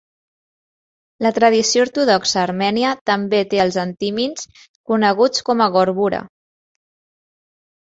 [1.25, 4.49] La tradició ortodoxa armènia també té els antimins,
[4.93, 6.25] coneguts com a "gorbura"